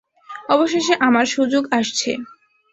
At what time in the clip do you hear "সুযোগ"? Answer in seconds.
1.25-1.63